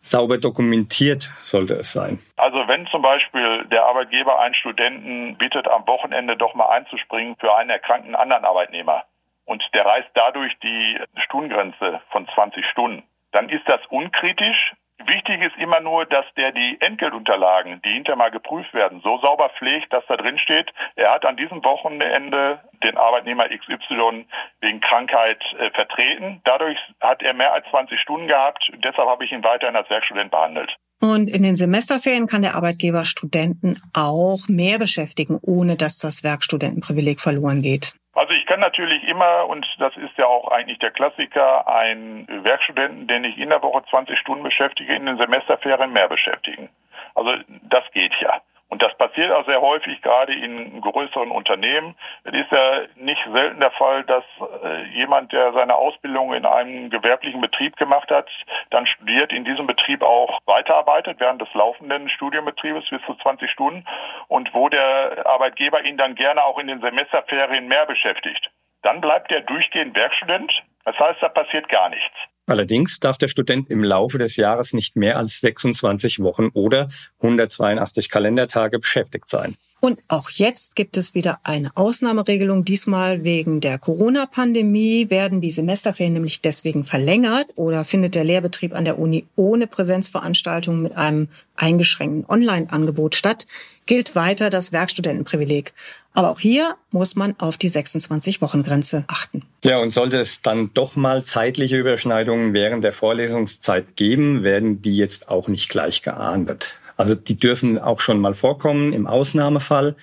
Sauber 0.00 0.38
dokumentiert 0.38 1.30
sollte 1.38 1.74
es 1.74 1.92
sein. 1.92 2.18
Also 2.48 2.66
wenn 2.66 2.86
zum 2.86 3.02
Beispiel 3.02 3.66
der 3.66 3.84
Arbeitgeber 3.84 4.40
einen 4.40 4.54
Studenten 4.54 5.36
bittet, 5.36 5.68
am 5.68 5.86
Wochenende 5.86 6.34
doch 6.34 6.54
mal 6.54 6.70
einzuspringen 6.70 7.36
für 7.38 7.54
einen 7.54 7.68
erkrankten 7.68 8.14
anderen 8.14 8.46
Arbeitnehmer 8.46 9.04
und 9.44 9.62
der 9.74 9.84
reißt 9.84 10.08
dadurch 10.14 10.58
die 10.60 10.98
Stundengrenze 11.26 12.00
von 12.08 12.26
20 12.26 12.64
Stunden, 12.64 13.02
dann 13.32 13.50
ist 13.50 13.68
das 13.68 13.80
unkritisch. 13.90 14.72
Wichtig 15.04 15.42
ist 15.42 15.58
immer 15.58 15.80
nur, 15.80 16.06
dass 16.06 16.24
der 16.38 16.52
die 16.52 16.78
Entgeltunterlagen, 16.80 17.82
die 17.82 17.92
hinterher 17.92 18.16
mal 18.16 18.30
geprüft 18.30 18.72
werden, 18.72 19.02
so 19.02 19.18
sauber 19.18 19.50
pflegt, 19.50 19.92
dass 19.92 20.06
da 20.06 20.16
drin 20.16 20.38
steht, 20.38 20.72
er 20.96 21.12
hat 21.12 21.26
an 21.26 21.36
diesem 21.36 21.62
Wochenende 21.62 22.60
den 22.82 22.96
Arbeitnehmer 22.96 23.46
XY 23.50 24.24
wegen 24.62 24.80
Krankheit 24.80 25.44
äh, 25.58 25.70
vertreten. 25.72 26.40
Dadurch 26.44 26.78
hat 27.02 27.22
er 27.22 27.34
mehr 27.34 27.52
als 27.52 27.68
20 27.68 28.00
Stunden 28.00 28.26
gehabt. 28.26 28.72
Deshalb 28.76 29.06
habe 29.06 29.26
ich 29.26 29.32
ihn 29.32 29.44
weiterhin 29.44 29.76
als 29.76 29.90
Werkstudent 29.90 30.30
behandelt. 30.30 30.74
Und 31.00 31.28
in 31.28 31.42
den 31.42 31.56
Semesterferien 31.56 32.26
kann 32.26 32.42
der 32.42 32.56
Arbeitgeber 32.56 33.04
Studenten 33.04 33.80
auch 33.92 34.48
mehr 34.48 34.78
beschäftigen, 34.78 35.38
ohne 35.42 35.76
dass 35.76 35.98
das 35.98 36.24
Werkstudentenprivileg 36.24 37.20
verloren 37.20 37.62
geht. 37.62 37.94
Also 38.14 38.32
ich 38.32 38.46
kann 38.46 38.58
natürlich 38.58 39.06
immer, 39.06 39.46
und 39.46 39.64
das 39.78 39.96
ist 39.96 40.18
ja 40.18 40.26
auch 40.26 40.50
eigentlich 40.50 40.80
der 40.80 40.90
Klassiker, 40.90 41.68
einen 41.68 42.26
Werkstudenten, 42.42 43.06
den 43.06 43.22
ich 43.22 43.38
in 43.38 43.50
der 43.50 43.62
Woche 43.62 43.84
20 43.88 44.18
Stunden 44.18 44.42
beschäftige, 44.42 44.92
in 44.92 45.06
den 45.06 45.18
Semesterferien 45.18 45.92
mehr 45.92 46.08
beschäftigen. 46.08 46.68
Also 47.14 47.34
das 47.70 47.84
geht 47.92 48.12
ja. 48.20 48.40
Und 48.68 48.82
das 48.82 48.94
passiert 48.98 49.32
auch 49.32 49.46
sehr 49.46 49.62
häufig, 49.62 50.02
gerade 50.02 50.34
in 50.34 50.80
größeren 50.82 51.30
Unternehmen. 51.30 51.94
Es 52.24 52.34
ist 52.34 52.52
ja 52.52 52.80
nicht 52.96 53.20
selten 53.32 53.60
der 53.60 53.70
Fall, 53.70 54.04
dass 54.04 54.24
äh, 54.62 54.84
jemand, 54.88 55.32
der 55.32 55.52
seine 55.54 55.74
Ausbildung 55.74 56.34
in 56.34 56.44
einem 56.44 56.90
gewerblichen 56.90 57.40
Betrieb 57.40 57.76
gemacht 57.76 58.10
hat, 58.10 58.28
dann 58.70 58.86
studiert, 58.86 59.32
in 59.32 59.44
diesem 59.44 59.66
Betrieb 59.66 60.02
auch 60.02 60.38
weiterarbeitet 60.44 61.18
während 61.18 61.40
des 61.40 61.52
laufenden 61.54 62.10
Studienbetriebes 62.10 62.84
bis 62.90 63.00
zu 63.06 63.14
20 63.14 63.50
Stunden 63.50 63.86
und 64.28 64.52
wo 64.52 64.68
der 64.68 65.26
Arbeitgeber 65.26 65.82
ihn 65.84 65.96
dann 65.96 66.14
gerne 66.14 66.44
auch 66.44 66.58
in 66.58 66.66
den 66.66 66.82
Semesterferien 66.82 67.68
mehr 67.68 67.86
beschäftigt. 67.86 68.50
Dann 68.82 69.00
bleibt 69.00 69.32
er 69.32 69.40
durchgehend 69.40 69.96
Werkstudent. 69.96 70.52
Das 70.84 70.98
heißt, 70.98 71.22
da 71.22 71.28
passiert 71.28 71.68
gar 71.68 71.88
nichts. 71.88 72.14
Allerdings 72.48 72.98
darf 72.98 73.18
der 73.18 73.28
Student 73.28 73.68
im 73.70 73.84
Laufe 73.84 74.16
des 74.16 74.36
Jahres 74.36 74.72
nicht 74.72 74.96
mehr 74.96 75.18
als 75.18 75.40
26 75.40 76.20
Wochen 76.20 76.48
oder 76.54 76.88
182 77.20 78.08
Kalendertage 78.08 78.78
beschäftigt 78.78 79.28
sein. 79.28 79.54
Und 79.80 80.00
auch 80.08 80.30
jetzt 80.30 80.74
gibt 80.74 80.96
es 80.96 81.14
wieder 81.14 81.38
eine 81.44 81.70
Ausnahmeregelung. 81.76 82.64
Diesmal 82.64 83.22
wegen 83.22 83.60
der 83.60 83.78
Corona-Pandemie 83.78 85.08
werden 85.10 85.40
die 85.40 85.52
Semesterferien 85.52 86.14
nämlich 86.14 86.40
deswegen 86.40 86.84
verlängert 86.84 87.46
oder 87.56 87.84
findet 87.84 88.16
der 88.16 88.24
Lehrbetrieb 88.24 88.74
an 88.74 88.84
der 88.86 88.98
Uni 88.98 89.26
ohne 89.36 89.66
Präsenzveranstaltungen 89.66 90.82
mit 90.82 90.96
einem 90.96 91.28
eingeschränkten 91.54 92.24
Online-Angebot 92.28 93.14
statt, 93.14 93.46
gilt 93.86 94.16
weiter 94.16 94.50
das 94.50 94.72
Werkstudentenprivileg. 94.72 95.74
Aber 96.18 96.30
auch 96.30 96.40
hier 96.40 96.74
muss 96.90 97.14
man 97.14 97.38
auf 97.38 97.58
die 97.58 97.70
26-Wochen-Grenze 97.70 99.04
achten. 99.06 99.44
Ja, 99.62 99.78
und 99.78 99.92
sollte 99.92 100.18
es 100.18 100.42
dann 100.42 100.72
doch 100.74 100.96
mal 100.96 101.22
zeitliche 101.22 101.76
Überschneidungen 101.76 102.54
während 102.54 102.82
der 102.82 102.90
Vorlesungszeit 102.90 103.94
geben, 103.94 104.42
werden 104.42 104.82
die 104.82 104.96
jetzt 104.96 105.28
auch 105.28 105.46
nicht 105.46 105.68
gleich 105.68 106.02
geahndet. 106.02 106.80
Also 106.96 107.14
die 107.14 107.38
dürfen 107.38 107.78
auch 107.78 108.00
schon 108.00 108.18
mal 108.18 108.34
vorkommen 108.34 108.92
im 108.92 109.06
Ausnahmefall. 109.06 109.94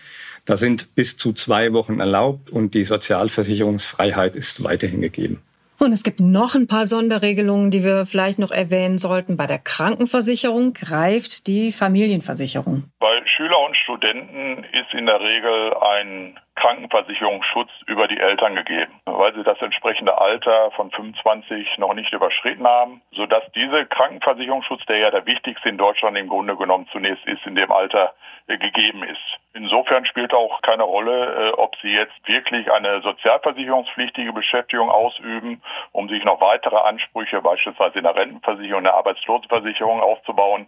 Da 0.46 0.56
sind 0.56 0.96
bis 0.96 1.18
zu 1.18 1.34
zwei 1.34 1.74
Wochen 1.74 2.00
erlaubt 2.00 2.50
und 2.50 2.76
die 2.76 2.86
Sozialversicherungsfreiheit 2.86 4.38
ist 4.38 4.64
weiterhin 4.64 5.02
gegeben. 5.02 5.42
Und 5.80 5.92
es 5.92 6.04
gibt 6.04 6.20
noch 6.20 6.56
ein 6.56 6.68
paar 6.68 6.86
Sonderregelungen, 6.86 7.70
die 7.72 7.84
wir 7.84 8.06
vielleicht 8.06 8.40
noch 8.40 8.52
erwähnen 8.52 8.98
sollten. 8.98 9.38
Bei 9.38 9.48
der 9.48 9.60
Krankenversicherung 9.60 10.74
greift 10.74 11.48
die 11.48 11.72
Familienversicherung. 11.72 12.86
Bei 13.00 13.22
Schüler 13.26 13.60
und 13.66 13.76
Studenten 13.76 14.64
ist 14.72 14.94
in 14.94 15.06
der 15.06 15.20
Regel 15.20 15.74
ein 15.76 16.40
Krankenversicherungsschutz 16.56 17.70
über 17.86 18.08
die 18.08 18.20
Eltern 18.20 18.56
gegeben, 18.56 18.94
weil 19.06 19.34
sie 19.36 19.44
das 19.44 19.62
entsprechende 19.62 20.18
Alter 20.18 20.72
von 20.72 20.90
25 20.90 21.78
noch 21.78 21.94
nicht 21.94 22.14
überschritten 22.14 22.66
haben, 22.66 23.02
sodass 23.12 23.44
dieser 23.54 23.86
Krankenversicherungsschutz, 23.86 24.86
der 24.86 24.98
ja 24.98 25.12
der 25.12 25.26
wichtigste 25.26 25.70
in 25.70 25.78
Deutschland 25.78 26.18
im 26.18 26.30
Grunde 26.30 26.56
genommen 26.56 26.88
zunächst 26.92 27.26
ist, 27.26 27.46
in 27.46 27.56
dem 27.56 27.72
Alter 27.72 28.14
äh, 28.48 28.58
gegeben 28.58 29.04
ist. 29.04 29.22
Insofern 29.54 30.06
spielt 30.06 30.34
auch 30.34 30.62
keine 30.62 30.84
Rolle, 30.84 31.50
äh, 31.50 31.52
ob 31.52 31.76
Sie 31.82 31.92
jetzt 31.92 32.16
wirklich 32.26 32.72
eine 32.72 33.02
sozialversicherungspflichtige 33.02 34.32
Beschäftigung 34.34 34.90
ausüben, 34.90 35.62
um 35.92 36.08
sich 36.10 36.24
noch 36.24 36.42
weitere 36.42 36.78
Ansprüche 36.78 37.42
beispielsweise 37.42 37.98
in 37.98 38.04
der 38.04 38.16
Rentenversicherung, 38.16 38.80
in 38.80 38.86
der 38.86 38.96
Arbeitslosenversicherung 38.96 40.02
aufzubauen 40.02 40.68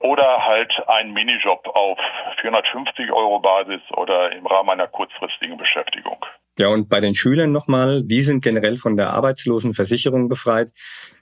oder 0.00 0.44
halt 0.46 0.72
einen 0.86 1.12
Minijob 1.12 1.66
auf 1.68 1.98
450 2.40 3.10
Euro 3.12 3.40
Basis 3.40 3.80
oder 3.96 4.32
im 4.32 4.46
Rahmen 4.46 4.70
einer 4.70 4.88
kurzfristigen 4.88 5.56
Beschäftigung. 5.56 6.24
Ja, 6.58 6.68
und 6.68 6.88
bei 6.88 7.00
den 7.00 7.14
Schülern 7.14 7.52
nochmal, 7.52 8.02
die 8.02 8.20
sind 8.20 8.42
generell 8.42 8.76
von 8.78 8.96
der 8.96 9.10
Arbeitslosenversicherung 9.10 10.28
befreit. 10.28 10.70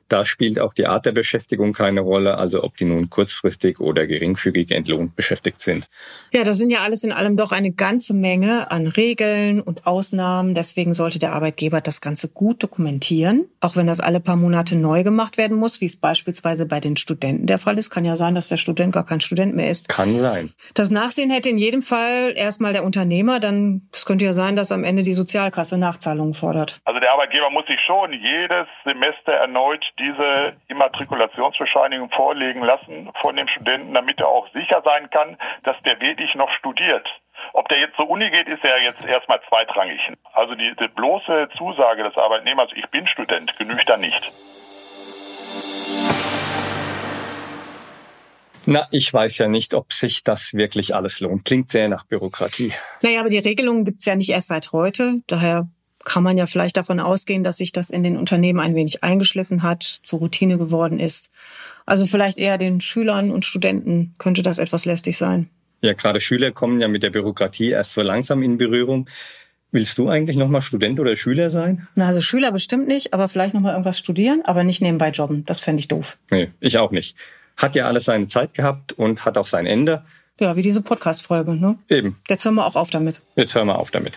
Da 0.08 0.24
spielt 0.24 0.60
auch 0.60 0.72
die 0.72 0.86
Art 0.86 1.04
der 1.06 1.12
Beschäftigung 1.12 1.72
keine 1.72 2.00
Rolle, 2.00 2.38
also 2.38 2.62
ob 2.62 2.76
die 2.76 2.84
nun 2.84 3.10
kurzfristig 3.10 3.80
oder 3.80 4.06
geringfügig 4.06 4.70
entlohnt 4.70 5.16
beschäftigt 5.16 5.60
sind. 5.60 5.88
Ja, 6.32 6.44
das 6.44 6.58
sind 6.58 6.70
ja 6.70 6.80
alles 6.80 7.02
in 7.02 7.12
allem 7.12 7.36
doch 7.36 7.50
eine 7.50 7.72
ganze 7.72 8.14
Menge 8.14 8.70
an 8.70 8.86
Regeln 8.86 9.60
und 9.60 9.86
Ausnahmen. 9.86 10.54
Deswegen 10.54 10.94
sollte 10.94 11.18
der 11.18 11.32
Arbeitgeber 11.32 11.80
das 11.80 12.00
Ganze 12.00 12.28
gut 12.28 12.62
dokumentieren. 12.62 13.46
Auch 13.60 13.74
wenn 13.74 13.86
das 13.86 14.00
alle 14.00 14.20
paar 14.20 14.36
Monate 14.36 14.76
neu 14.76 15.02
gemacht 15.02 15.38
werden 15.38 15.56
muss, 15.56 15.80
wie 15.80 15.86
es 15.86 15.96
beispielsweise 15.96 16.66
bei 16.66 16.78
den 16.78 16.96
Studenten 16.96 17.46
der 17.46 17.58
Fall 17.58 17.78
ist. 17.78 17.90
Kann 17.90 18.04
ja 18.04 18.14
sein, 18.14 18.34
dass 18.34 18.48
der 18.48 18.58
Student 18.58 18.92
gar 18.92 19.04
kein 19.04 19.20
Student 19.20 19.56
mehr 19.56 19.70
ist. 19.70 19.88
Kann 19.88 20.18
sein. 20.18 20.52
Das 20.74 20.90
Nachsehen 20.90 21.30
hätte 21.30 21.50
in 21.50 21.58
jedem 21.58 21.82
Fall 21.82 22.32
erstmal 22.36 22.72
der 22.72 22.84
Unternehmer. 22.84 23.40
Dann, 23.40 23.88
es 23.92 24.06
könnte 24.06 24.24
ja 24.24 24.32
sein, 24.32 24.54
dass 24.54 24.70
am 24.70 24.84
Ende 24.84 25.02
die 25.02 25.14
Sozialkasse 25.14 25.78
Nachzahlungen 25.78 26.34
fordert. 26.34 26.80
Also 26.84 27.00
der 27.00 27.12
Arbeitgeber 27.12 27.50
muss 27.50 27.66
sich 27.66 27.80
schon 27.86 28.12
jedes 28.12 28.66
Semester 28.84 29.32
erneut 29.32 29.84
diese 29.98 30.56
Immatrikulationsbescheinigung 30.68 32.10
vorlegen 32.10 32.62
lassen 32.62 33.10
von 33.20 33.36
dem 33.36 33.48
Studenten, 33.48 33.94
damit 33.94 34.20
er 34.20 34.28
auch 34.28 34.48
sicher 34.52 34.82
sein 34.84 35.08
kann, 35.10 35.36
dass 35.64 35.76
der 35.84 36.00
wirklich 36.00 36.34
noch 36.34 36.50
studiert. 36.50 37.06
Ob 37.52 37.68
der 37.68 37.78
jetzt 37.78 37.96
zur 37.96 38.08
Uni 38.08 38.30
geht, 38.30 38.48
ist 38.48 38.62
ja 38.62 38.76
jetzt 38.78 39.04
erstmal 39.04 39.40
zweitrangig. 39.48 40.00
Also 40.32 40.54
die, 40.54 40.74
die 40.78 40.88
bloße 40.88 41.48
Zusage 41.56 42.02
des 42.02 42.16
Arbeitnehmers, 42.16 42.70
ich 42.74 42.86
bin 42.90 43.06
Student, 43.06 43.56
genügt 43.58 43.88
da 43.88 43.96
nicht. 43.96 44.32
Na, 48.68 48.88
ich 48.90 49.14
weiß 49.14 49.38
ja 49.38 49.46
nicht, 49.46 49.74
ob 49.74 49.92
sich 49.92 50.24
das 50.24 50.52
wirklich 50.52 50.94
alles 50.94 51.20
lohnt. 51.20 51.44
Klingt 51.44 51.70
sehr 51.70 51.88
nach 51.88 52.04
Bürokratie. 52.04 52.72
Naja, 53.00 53.20
aber 53.20 53.28
die 53.28 53.38
Regelungen 53.38 53.84
gibt's 53.84 54.06
ja 54.06 54.16
nicht 54.16 54.30
erst 54.30 54.48
seit 54.48 54.72
heute. 54.72 55.22
Daher 55.28 55.68
kann 56.06 56.22
man 56.22 56.38
ja 56.38 56.46
vielleicht 56.46 56.76
davon 56.76 57.00
ausgehen, 57.00 57.44
dass 57.44 57.58
sich 57.58 57.72
das 57.72 57.90
in 57.90 58.02
den 58.02 58.16
Unternehmen 58.16 58.60
ein 58.60 58.74
wenig 58.74 59.02
eingeschliffen 59.02 59.62
hat, 59.62 59.82
zur 59.82 60.20
Routine 60.20 60.56
geworden 60.56 61.00
ist. 61.00 61.30
Also 61.84 62.06
vielleicht 62.06 62.38
eher 62.38 62.58
den 62.58 62.80
Schülern 62.80 63.30
und 63.30 63.44
Studenten 63.44 64.14
könnte 64.18 64.42
das 64.42 64.58
etwas 64.58 64.84
lästig 64.84 65.18
sein. 65.18 65.50
Ja, 65.82 65.92
gerade 65.92 66.20
Schüler 66.20 66.52
kommen 66.52 66.80
ja 66.80 66.88
mit 66.88 67.02
der 67.02 67.10
Bürokratie 67.10 67.70
erst 67.70 67.92
so 67.92 68.02
langsam 68.02 68.42
in 68.42 68.56
Berührung. 68.56 69.08
Willst 69.72 69.98
du 69.98 70.08
eigentlich 70.08 70.36
nochmal 70.36 70.62
Student 70.62 71.00
oder 71.00 71.16
Schüler 71.16 71.50
sein? 71.50 71.88
Na, 71.96 72.06
also 72.06 72.20
Schüler 72.20 72.52
bestimmt 72.52 72.86
nicht, 72.86 73.12
aber 73.12 73.28
vielleicht 73.28 73.52
nochmal 73.52 73.72
irgendwas 73.72 73.98
studieren, 73.98 74.42
aber 74.44 74.62
nicht 74.62 74.80
nebenbei 74.80 75.10
jobben. 75.10 75.44
Das 75.44 75.58
fände 75.58 75.80
ich 75.80 75.88
doof. 75.88 76.18
Nee, 76.30 76.50
ich 76.60 76.78
auch 76.78 76.92
nicht. 76.92 77.16
Hat 77.56 77.74
ja 77.74 77.86
alles 77.86 78.04
seine 78.04 78.28
Zeit 78.28 78.54
gehabt 78.54 78.92
und 78.92 79.24
hat 79.24 79.36
auch 79.36 79.46
sein 79.46 79.66
Ende. 79.66 80.04
Ja, 80.38 80.54
wie 80.54 80.62
diese 80.62 80.82
Podcast-Folge, 80.82 81.56
ne? 81.56 81.78
Eben. 81.88 82.16
Jetzt 82.28 82.44
hören 82.44 82.54
wir 82.54 82.64
auch 82.64 82.76
auf 82.76 82.90
damit. 82.90 83.20
Jetzt 83.34 83.54
hören 83.54 83.66
wir 83.66 83.78
auf 83.78 83.90
damit. 83.90 84.14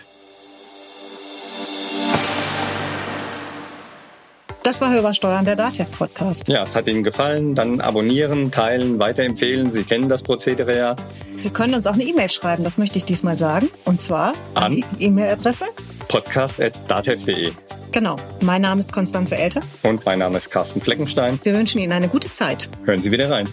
Das 4.62 4.80
war 4.80 4.90
Hörbar 4.92 5.14
Steuern, 5.14 5.44
der 5.44 5.56
DATEV-Podcast. 5.56 6.46
Ja, 6.48 6.62
es 6.62 6.76
hat 6.76 6.86
Ihnen 6.86 7.02
gefallen, 7.02 7.54
dann 7.54 7.80
abonnieren, 7.80 8.50
teilen, 8.50 8.98
weiterempfehlen. 8.98 9.70
Sie 9.70 9.84
kennen 9.84 10.08
das 10.08 10.22
Prozedere 10.22 10.76
ja. 10.76 10.96
Sie 11.34 11.50
können 11.50 11.74
uns 11.74 11.86
auch 11.86 11.94
eine 11.94 12.04
E-Mail 12.04 12.30
schreiben, 12.30 12.62
das 12.62 12.76
möchte 12.76 12.98
ich 12.98 13.04
diesmal 13.04 13.38
sagen. 13.38 13.70
Und 13.84 14.00
zwar 14.00 14.32
an, 14.54 14.64
An? 14.64 14.72
die 14.72 14.84
E-Mail-Adresse. 15.04 15.64
podcast.datev.de. 16.08 17.52
Genau. 17.92 18.16
Mein 18.42 18.62
Name 18.62 18.80
ist 18.80 18.92
Konstanze 18.92 19.36
Elter. 19.36 19.60
Und 19.82 20.04
mein 20.04 20.18
Name 20.18 20.36
ist 20.38 20.50
Carsten 20.50 20.80
Fleckenstein. 20.80 21.40
Wir 21.42 21.54
wünschen 21.54 21.80
Ihnen 21.80 21.92
eine 21.92 22.08
gute 22.08 22.30
Zeit. 22.30 22.68
Hören 22.84 22.98
Sie 23.02 23.10
wieder 23.10 23.30
rein. 23.30 23.48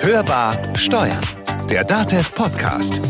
Hörbar 0.00 0.52
Steuern. 0.76 1.20
Der 1.70 1.84
DATEV 1.84 2.34
Podcast. 2.34 3.00